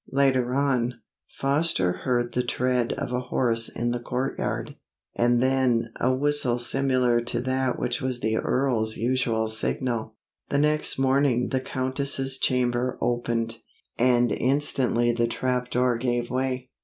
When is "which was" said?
7.77-8.19